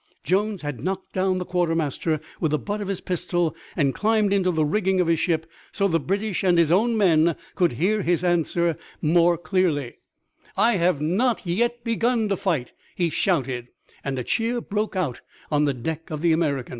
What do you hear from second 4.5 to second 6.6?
rigging of his ship so the British and